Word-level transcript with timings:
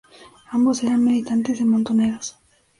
Ambos 0.49 0.81
eran 0.81 1.03
militantes 1.03 1.59
de 1.59 1.65
Montoneros. 1.65 2.35